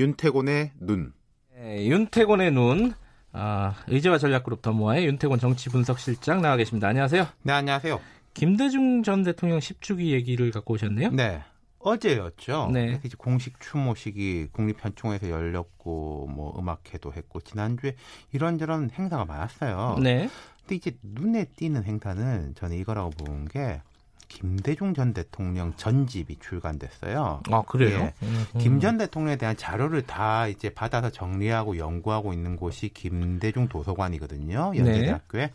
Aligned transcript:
윤태곤의 0.00 0.70
눈. 0.80 1.12
네, 1.54 1.86
윤태곤의 1.86 2.52
눈. 2.52 2.94
아, 3.32 3.74
의제와 3.86 4.16
전략그룹 4.16 4.62
더모아의 4.62 5.04
윤태곤 5.04 5.38
정치분석실장 5.38 6.40
나와 6.40 6.56
계십니다. 6.56 6.88
안녕하세요. 6.88 7.26
네, 7.42 7.52
안녕하세요. 7.52 8.00
김대중 8.32 9.02
전 9.02 9.22
대통령 9.22 9.58
10주기 9.58 10.12
얘기를 10.12 10.50
갖고 10.52 10.74
오셨네요. 10.74 11.10
네. 11.10 11.42
어제였죠. 11.80 12.70
네. 12.72 13.00
이제 13.04 13.14
공식 13.18 13.60
추모식이 13.60 14.48
국립현충원에서 14.52 15.28
열렸고 15.28 16.28
뭐 16.28 16.58
음악회도 16.58 17.12
했고 17.12 17.40
지난주에 17.40 17.94
이런저런 18.32 18.90
행사가 18.90 19.26
많았어요. 19.26 19.98
네. 20.02 20.30
근데 20.60 20.76
이제 20.76 20.92
눈에 21.02 21.44
띄는 21.56 21.84
행사는 21.84 22.54
저는 22.54 22.76
이거라고 22.78 23.10
본게 23.10 23.82
김대중 24.30 24.94
전 24.94 25.12
대통령 25.12 25.74
전집이 25.76 26.36
출간됐어요. 26.38 27.42
아, 27.50 27.62
그래요? 27.62 27.98
예. 27.98 28.14
음, 28.22 28.46
음. 28.54 28.58
김전 28.60 28.96
대통령에 28.96 29.36
대한 29.36 29.56
자료를 29.56 30.02
다 30.02 30.46
이제 30.46 30.70
받아서 30.70 31.10
정리하고 31.10 31.76
연구하고 31.76 32.32
있는 32.32 32.56
곳이 32.56 32.88
김대중 32.90 33.68
도서관이거든요. 33.68 34.72
연세대학교에. 34.76 35.50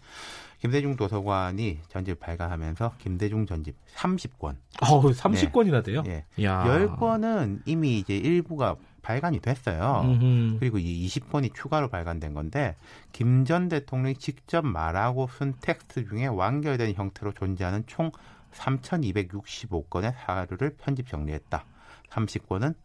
김대중 0.59 0.95
도서관이 0.95 1.79
전집 1.89 2.19
발간하면서 2.19 2.93
김대중 2.99 3.45
전집 3.45 3.75
30권. 3.95 4.55
어우, 4.81 5.11
30권이나 5.11 5.83
돼요? 5.83 6.03
예. 6.07 6.25
야. 6.43 6.63
10권은 6.65 7.61
이미 7.65 7.97
이제 7.99 8.15
일부가 8.17 8.75
발간이 9.01 9.39
됐어요. 9.39 10.01
음흠. 10.03 10.57
그리고 10.59 10.79
이 10.79 11.07
20권이 11.07 11.53
추가로 11.53 11.89
발간된 11.89 12.33
건데 12.33 12.75
김 13.13 13.45
전 13.45 13.69
대통령이 13.69 14.15
직접 14.15 14.65
말하고 14.65 15.29
쓴 15.37 15.53
텍스트 15.61 16.07
중에 16.09 16.25
완결된 16.25 16.93
형태로 16.95 17.33
존재하는 17.33 17.83
총 17.87 18.11
3,265건의 18.55 20.13
사료를 20.25 20.75
편집 20.77 21.07
정리했다. 21.09 21.65
30권은 22.09 22.75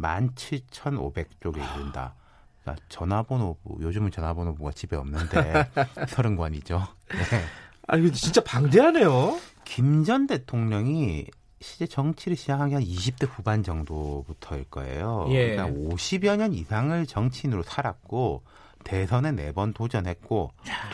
17,500쪽에 0.00 1.56
이른다. 1.56 2.14
그러니까 2.62 2.84
전화번호부 2.88 3.78
요즘은 3.82 4.10
전화번호부가 4.10 4.72
집에 4.72 4.96
없는데 4.96 5.70
30권이죠. 6.06 6.86
네. 7.08 7.44
아, 7.86 7.96
이거 7.96 8.10
진짜 8.12 8.42
방대하네요. 8.44 9.38
김 9.64 10.04
전 10.04 10.26
대통령이 10.26 11.26
실제 11.60 11.86
정치를 11.86 12.36
시작한 12.36 12.68
게 12.68 12.76
한 12.76 12.84
20대 12.84 13.28
후반 13.28 13.62
정도부터일 13.62 14.64
거예요. 14.70 15.26
예. 15.30 15.56
그러니까 15.56 15.78
50여 15.96 16.36
년 16.36 16.52
이상을 16.54 17.04
정치인으로 17.06 17.62
살았고 17.64 18.44
대선에 18.84 19.32
네 19.32 19.52
번 19.52 19.72
도전했고 19.72 20.52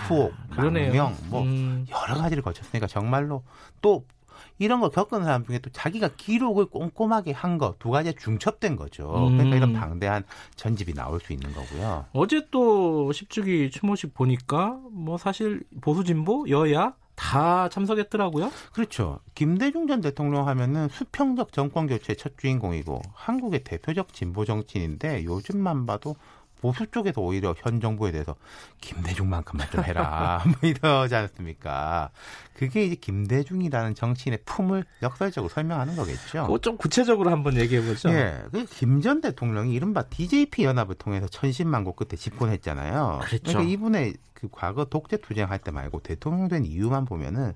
투옥. 0.09 0.33
망명 0.49 1.15
뭐 1.27 1.43
음. 1.43 1.87
여러 1.91 2.15
가지를 2.21 2.43
거쳤으니까 2.43 2.87
정말로 2.87 3.45
또 3.83 4.07
이런 4.59 4.81
걸 4.81 4.91
겪은 4.91 5.25
사람 5.25 5.45
중에 5.47 5.59
또 5.59 5.71
자기가 5.71 6.11
기록을 6.17 6.67
꼼꼼하게 6.67 7.33
한 7.33 7.59
거 7.59 7.75
두 7.79 7.91
가지에 7.91 8.13
중첩된 8.13 8.77
거죠. 8.77 9.09
그러니까 9.09 9.45
음. 9.45 9.53
이런 9.55 9.73
방대한 9.73 10.25
전집이 10.57 10.93
나올 10.95 11.21
수 11.21 11.33
있는 11.33 11.53
거고요. 11.53 12.07
어제 12.13 12.47
또 12.51 13.11
10주기 13.13 13.71
추모식 13.71 14.13
보니까 14.15 14.79
뭐 14.91 15.17
사실 15.19 15.63
보수 15.81 16.03
진보 16.05 16.45
여야 16.49 16.95
다 17.15 17.69
참석했더라고요. 17.69 18.51
그렇죠. 18.73 19.21
김대중 19.37 19.87
전 19.87 20.01
대통령 20.01 20.49
하면은 20.49 20.89
수평적 20.89 21.53
정권 21.53 21.87
교체의 21.87 22.17
첫 22.17 22.37
주인공이고 22.39 23.03
한국의 23.15 23.63
대표적 23.63 24.13
진보 24.13 24.45
정치인인데 24.45 25.25
요즘만 25.25 25.87
봐도 25.87 26.17
보수 26.65 26.87
쪽에서 26.87 27.21
오히려 27.21 27.55
현 27.59 27.79
정부에 27.79 28.11
대해서 28.11 28.37
김대중만큼만 28.81 29.69
좀 29.71 29.85
해라 29.85 30.43
뭐 30.49 30.55
이러지 30.63 31.15
않습니까? 31.15 32.09
그게 32.55 32.87
이제 32.87 32.95
김대중이라는 32.95 33.95
정치인의 33.95 34.39
품을 34.47 34.87
역설적으로 35.03 35.51
설명하는 35.51 35.95
거겠죠. 35.95 36.47
그거 36.47 36.59
좀 36.61 36.79
구체적으로 36.79 37.31
한번 37.31 37.59
얘기해 37.59 37.85
보죠. 37.85 38.09
예, 38.09 38.43
김전 38.71 39.21
대통령이 39.21 39.75
이른바 39.75 40.05
DJP 40.05 40.65
연합을 40.65 40.95
통해서 40.95 41.29
천신만고 41.29 41.93
끝에 41.93 42.17
집권했잖아요. 42.17 43.21
그랬죠. 43.25 43.43
그러니까 43.43 43.71
이분의 43.71 44.15
그 44.33 44.49
과거 44.51 44.87
독재 44.87 45.19
투쟁할 45.19 45.59
때 45.59 45.71
말고 45.71 46.01
대통령 46.01 46.49
된 46.49 46.65
이유만 46.65 47.05
보면은 47.05 47.53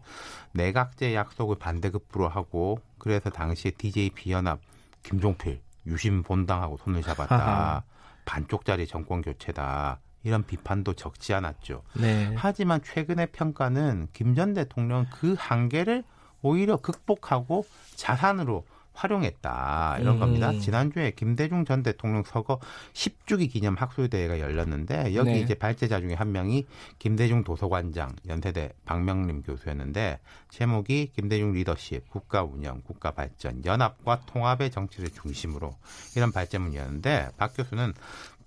내각제 0.52 1.14
약속을 1.14 1.56
반대급부로 1.56 2.28
하고 2.28 2.78
그래서 2.98 3.30
당시에 3.30 3.70
DJP 3.70 4.32
연합 4.32 4.60
김종필 5.02 5.62
유심 5.86 6.24
본당하고 6.24 6.76
손을 6.76 7.00
잡았다. 7.00 7.84
반쪽짜리 8.28 8.86
정권 8.86 9.22
교체다. 9.22 10.00
이런 10.22 10.44
비판도 10.44 10.92
적지 10.92 11.32
않았죠. 11.32 11.82
네. 11.94 12.34
하지만 12.36 12.82
최근의 12.82 13.28
평가는 13.32 14.08
김 14.12 14.34
전 14.34 14.52
대통령 14.52 15.06
그 15.10 15.34
한계를 15.38 16.04
오히려 16.42 16.76
극복하고 16.76 17.64
자산으로 17.96 18.66
활용했다 18.98 19.98
이런 20.00 20.16
음. 20.16 20.20
겁니다. 20.20 20.52
지난주에 20.52 21.12
김대중 21.12 21.64
전 21.64 21.82
대통령 21.82 22.24
서거 22.24 22.60
10주기 22.92 23.50
기념 23.50 23.74
학술대회가 23.74 24.40
열렸는데 24.40 25.14
여기 25.14 25.30
네. 25.32 25.40
이제 25.40 25.54
발제자 25.54 26.00
중에 26.00 26.14
한 26.14 26.32
명이 26.32 26.66
김대중 26.98 27.44
도서관장 27.44 28.16
연세대 28.26 28.72
박명림 28.84 29.42
교수였는데 29.42 30.18
제목이 30.50 31.12
김대중 31.14 31.52
리더십, 31.52 32.08
국가 32.10 32.42
운영, 32.42 32.82
국가 32.82 33.12
발전, 33.12 33.64
연합과 33.64 34.22
통합의 34.26 34.70
정치를 34.70 35.10
중심으로 35.10 35.74
이런 36.16 36.32
발제문이었는데 36.32 37.30
박 37.36 37.56
교수는 37.56 37.94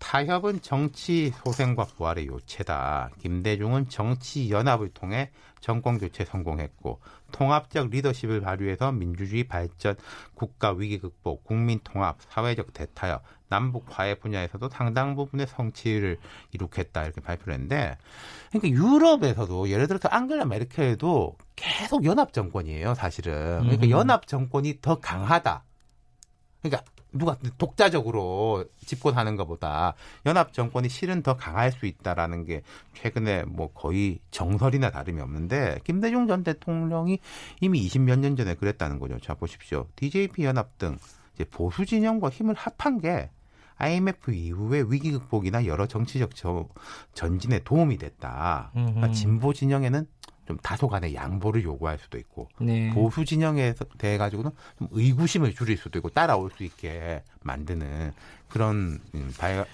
타협은 0.02 0.62
정치 0.62 1.32
소생과 1.44 1.86
부활의 1.86 2.26
요체다. 2.26 3.12
김대중은 3.20 3.88
정치 3.88 4.50
연합을 4.50 4.90
통해 4.90 5.30
정권 5.62 6.00
교체 6.00 6.26
성공했고 6.26 7.00
통합적 7.32 7.92
리더십을 7.92 8.42
발휘해서 8.42 8.92
민주주의 8.92 9.44
발전, 9.44 9.96
국가 10.34 10.72
위기 10.72 10.98
극복, 10.98 11.44
국민 11.44 11.80
통합, 11.84 12.18
사회적 12.20 12.74
대타협, 12.74 13.22
남북 13.48 13.86
화해 13.88 14.16
분야에서도 14.16 14.70
상당 14.70 15.16
부분의 15.16 15.46
성취를 15.46 16.18
이룩했다 16.54 17.04
이렇게 17.04 17.22
발표를 17.22 17.54
했는데 17.54 17.98
그러니까 18.50 18.84
유럽에서도 18.84 19.70
예를 19.70 19.88
들어서 19.88 20.10
앙겔라 20.10 20.46
메르켈도 20.46 21.38
계속 21.56 22.06
연합 22.06 22.34
정권이에요, 22.34 22.96
사실은. 22.96 23.60
그러니까 23.62 23.86
음. 23.86 23.90
연합 23.92 24.26
정권이 24.26 24.80
더 24.82 25.00
강하다. 25.00 25.64
그러니까 26.64 26.92
누가 27.14 27.38
독자적으로 27.58 28.66
집권하는 28.86 29.36
것보다 29.36 29.94
연합 30.26 30.54
정권이 30.54 30.88
실은 30.90 31.22
더 31.24 31.36
강할 31.36 31.72
수 31.72 31.86
있다라는 31.86 32.46
게 32.46 32.62
최근에 32.94 33.44
뭐 33.44 33.72
거의 33.74 34.20
정설이나 34.32 34.92
다름이 34.92 35.22
없는데 35.22 35.80
김대중 35.84 36.28
전 36.28 36.44
대통령이 36.44 37.20
이미 37.60 37.86
20몇 37.88 38.20
년 38.20 38.36
전에 38.36 38.56
그랬다는 38.56 39.00
거죠. 39.00 39.20
자 39.20 39.34
보십시오. 39.34 39.88
DJP 39.98 40.44
연합 40.46 40.78
등 40.78 40.98
이제 41.36 41.44
보수 41.46 41.86
진영과 41.86 42.30
힘을 42.30 42.56
합한 42.56 43.00
게 43.02 43.30
IMF 43.78 44.32
이후의 44.32 44.92
위기 44.92 45.12
극복이나 45.12 45.66
여러 45.66 45.88
정치적 45.88 46.36
저- 46.36 46.68
전진에 47.14 47.60
도움이 47.64 47.98
됐다. 47.98 48.70
그러니까. 48.74 49.12
진보 49.12 49.54
진영에는 49.54 50.06
좀 50.48 50.58
다소간의 50.58 51.14
양보를 51.16 51.64
요구할 51.64 51.98
수도 52.00 52.18
있고 52.18 52.50
네. 52.60 52.90
보수 52.94 53.24
진영에 53.26 53.74
대해 53.98 54.18
가지고는 54.18 54.52
좀 54.78 54.88
의구심을 54.92 55.54
줄일 55.54 55.78
수도 55.78 56.00
있고 56.00 56.10
따라올 56.10 56.50
수 56.56 56.64
있게 56.64 57.24
만드는 57.42 58.12
그런 58.50 59.00
음, 59.16 59.32
발 59.38 59.66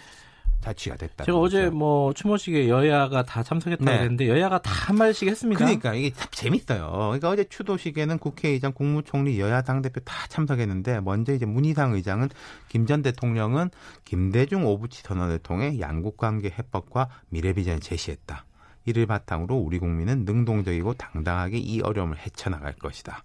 자취가 0.62 0.96
됐다. 0.96 1.24
제가 1.24 1.38
어제 1.38 1.70
뭐 1.70 2.14
추모식에 2.14 2.68
여야가 2.68 3.24
다 3.24 3.44
참석했다고 3.44 3.90
네. 3.90 4.00
했는데 4.00 4.28
여야가 4.28 4.60
다 4.62 4.78
한 4.88 4.96
말씩 4.98 5.28
했습니다. 5.28 5.58
그러니까 5.60 5.94
이게 5.94 6.12
참 6.14 6.28
재밌어요. 6.32 6.90
그러니까 6.92 7.30
어제 7.30 7.44
추도식에는 7.44 8.18
국회의장, 8.20 8.72
국무총리, 8.74 9.40
여야 9.40 9.62
당 9.62 9.82
대표 9.82 10.00
다 10.02 10.14
참석했는데 10.30 11.02
먼저 11.02 11.34
이제 11.34 11.46
문희상 11.46 11.94
의장은 11.94 12.30
김 12.70 12.86
전 12.88 13.02
대통령은 13.02 13.70
김대중 14.06 14.66
오부치 14.66 15.04
선언을 15.04 15.40
통해 15.40 15.80
양국 15.80 16.18
관계 16.18 16.50
해법과 16.50 17.10
미래 17.30 17.54
비전을 17.54 17.80
제시했다. 17.82 18.46
이를 18.88 19.06
바탕으로 19.06 19.56
우리 19.56 19.80
국민은 19.80 20.26
능동적이고 20.26 20.94
당당하게 20.96 21.58
이 21.58 21.82
어려움을 21.82 22.18
헤쳐나갈 22.18 22.74
것이다. 22.74 23.24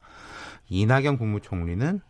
이낙연 0.68 1.16
국무총리는 1.18 2.00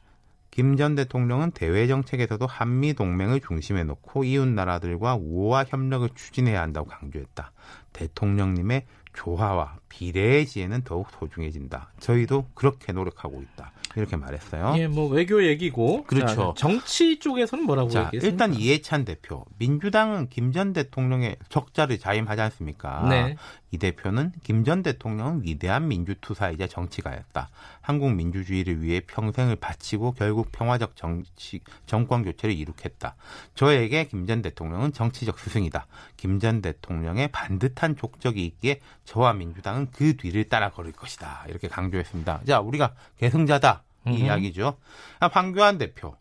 김 0.50 0.76
전 0.76 0.94
대통령은 0.94 1.52
대외 1.52 1.86
정책에서도 1.86 2.46
한미 2.46 2.94
동맹을 2.94 3.40
중심에 3.40 3.84
놓고 3.84 4.24
이웃 4.24 4.48
나라들과 4.48 5.16
우호와 5.16 5.64
협력을 5.68 6.08
추진해야 6.14 6.60
한다고 6.60 6.88
강조했다. 6.88 7.52
대통령님의 7.92 8.86
조화와 9.14 9.78
비례의 9.92 10.46
지혜는 10.46 10.84
더욱 10.84 11.08
소중해진다. 11.18 11.92
저희도 12.00 12.46
그렇게 12.54 12.94
노력하고 12.94 13.42
있다. 13.42 13.72
이렇게 13.94 14.16
말했어요. 14.16 14.74
예, 14.78 14.86
뭐 14.88 15.06
외교 15.06 15.44
얘기고. 15.44 16.04
그렇죠. 16.04 16.54
자, 16.56 16.66
정치 16.66 17.18
쪽에서는 17.18 17.66
뭐라고 17.66 17.90
자, 17.90 18.06
얘기했습니까? 18.06 18.46
일단 18.46 18.58
이해찬 18.58 19.04
대표. 19.04 19.44
민주당은 19.58 20.30
김 20.30 20.52
전 20.52 20.72
대통령의 20.72 21.36
적자를 21.48 21.98
자임하지 21.98 22.40
않습니까? 22.42 23.06
네. 23.08 23.36
이 23.70 23.78
대표는 23.78 24.32
김 24.42 24.64
전 24.64 24.82
대통령은 24.82 25.42
위대한 25.44 25.88
민주투사이자 25.88 26.66
정치가였다. 26.66 27.50
한국 27.80 28.14
민주주의를 28.14 28.82
위해 28.82 29.00
평생을 29.00 29.56
바치고 29.56 30.12
결국 30.12 30.52
평화적 30.52 30.94
정치, 30.96 31.60
정권 31.86 32.22
교체를 32.22 32.54
이룩했다. 32.54 33.14
저에게 33.54 34.08
김 34.08 34.26
전 34.26 34.40
대통령은 34.42 34.92
정치적 34.92 35.38
스승이다. 35.38 35.86
김 36.16 36.38
전 36.38 36.62
대통령의 36.62 37.28
반듯한 37.28 37.96
족적이 37.96 38.44
있기에 38.46 38.80
저와 39.04 39.32
민주당은 39.34 39.81
그 39.90 40.16
뒤를 40.16 40.48
따라 40.48 40.70
걸을 40.70 40.92
것이다. 40.92 41.44
이렇게 41.48 41.68
강조했습니다. 41.68 42.42
자, 42.46 42.60
우리가 42.60 42.94
계승자다. 43.18 43.82
이 44.06 44.10
음흠. 44.10 44.18
이야기죠. 44.24 44.76
아, 45.20 45.28
황교안 45.28 45.78
대표. 45.78 46.16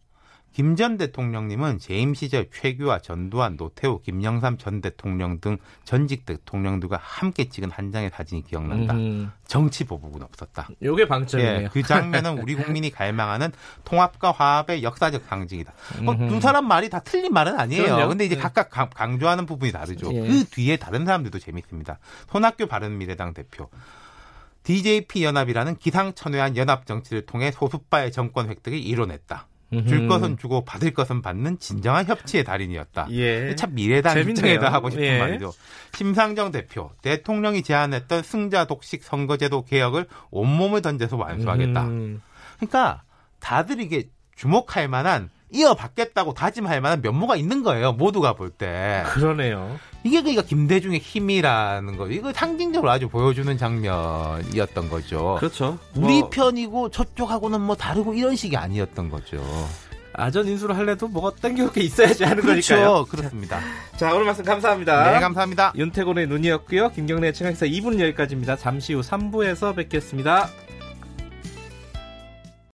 김 0.53 0.75
전 0.75 0.97
대통령님은 0.97 1.79
재임 1.79 2.13
시절 2.13 2.49
최규하, 2.53 2.99
전두환, 2.99 3.55
노태우, 3.55 4.01
김영삼 4.01 4.57
전 4.57 4.81
대통령 4.81 5.39
등 5.39 5.57
전직 5.85 6.25
대통령들과 6.25 6.99
함께 7.01 7.47
찍은 7.47 7.71
한 7.71 7.91
장의 7.93 8.09
사진이 8.13 8.43
기억난다. 8.43 8.93
음, 8.95 9.31
정치 9.47 9.85
보복은 9.85 10.21
없었다. 10.23 10.67
요게 10.83 11.07
방점이네요. 11.07 11.61
예, 11.63 11.69
그 11.71 11.81
장면은 11.83 12.39
우리 12.39 12.55
국민이 12.55 12.89
갈망하는 12.91 13.51
통합과 13.85 14.31
화합의 14.31 14.83
역사적 14.83 15.23
상징이다. 15.29 15.71
어. 16.05 16.17
두 16.27 16.41
사람 16.41 16.67
말이 16.67 16.89
다 16.89 16.99
틀린 16.99 17.31
말은 17.33 17.57
아니에요. 17.57 17.83
그럼요. 17.83 18.09
근데 18.09 18.25
이제 18.25 18.35
네. 18.35 18.41
각각 18.41 18.69
강- 18.69 18.89
강조하는 18.89 19.45
부분이 19.45 19.71
다르죠. 19.71 20.13
예. 20.13 20.19
그 20.27 20.45
뒤에 20.49 20.75
다른 20.75 21.05
사람들도 21.05 21.39
재밌습니다. 21.39 21.99
손학규 22.29 22.67
바른미래당 22.67 23.33
대표. 23.33 23.69
DJP 24.63 25.23
연합이라는 25.23 25.77
기상천외한 25.77 26.55
연합 26.57 26.85
정치를 26.85 27.25
통해 27.25 27.51
소수파의 27.51 28.11
정권 28.11 28.49
획득을 28.49 28.77
이뤄냈다. 28.77 29.47
줄 29.71 29.99
음흠. 29.99 30.07
것은 30.07 30.37
주고 30.37 30.65
받을 30.65 30.93
것은 30.93 31.21
받는 31.21 31.59
진정한 31.59 32.05
협치의 32.05 32.43
달인이었다. 32.43 33.07
예. 33.11 33.55
참 33.55 33.73
미래당. 33.73 34.19
입장에다 34.19 34.71
하고 34.71 34.89
싶은 34.89 35.03
예. 35.03 35.17
말이죠. 35.17 35.53
심상정 35.93 36.51
대표, 36.51 36.91
대통령이 37.01 37.63
제안했던 37.63 38.23
승자 38.23 38.65
독식 38.65 39.03
선거제도 39.03 39.63
개혁을 39.63 40.07
온몸을 40.29 40.81
던져서 40.81 41.15
완수하겠다. 41.15 41.83
음, 41.83 42.21
그러니까 42.57 43.03
다들 43.39 43.79
이게 43.79 44.09
주목할 44.35 44.89
만한 44.89 45.29
이어받겠다고 45.51 46.33
다짐할 46.33 46.81
만한 46.81 47.01
면모가 47.01 47.35
있는 47.35 47.63
거예요. 47.63 47.93
모두가 47.93 48.33
볼 48.33 48.49
때. 48.49 49.03
그러네요. 49.07 49.77
이게 50.03 50.21
그러니까 50.21 50.41
김대중의 50.43 50.99
힘이라는 50.99 51.97
거. 51.97 52.07
이거 52.07 52.33
상징적으로 52.33 52.89
아주 52.89 53.07
보여주는 53.09 53.55
장면이었던 53.57 54.89
거죠. 54.89 55.35
그렇죠. 55.39 55.77
우리 55.95 56.21
뭐 56.21 56.29
편이고 56.29 56.89
저쪽하고는 56.89 57.61
뭐 57.61 57.75
다르고 57.75 58.13
이런 58.13 58.35
식이 58.35 58.57
아니었던 58.57 59.09
거죠. 59.09 59.43
아전 60.13 60.47
인수를 60.47 60.75
할래도 60.75 61.07
뭐가 61.07 61.35
땡겨올 61.41 61.71
게 61.71 61.81
있어야지 61.81 62.23
하는 62.23 62.43
거니까요. 62.43 63.05
그렇죠. 63.05 63.05
그렇습니다. 63.05 63.59
자, 63.97 64.13
오늘 64.13 64.25
말씀 64.25 64.43
감사합니다. 64.43 65.13
네, 65.13 65.19
감사합니다. 65.19 65.73
윤태곤의 65.75 66.27
눈이었고요. 66.27 66.91
김경래 66.91 67.31
최강사 67.31 67.65
2분 67.65 67.99
여기까지입니다. 67.99 68.57
잠시 68.57 68.93
후 68.93 69.01
3부에서 69.01 69.75
뵙겠습니다. 69.75 70.49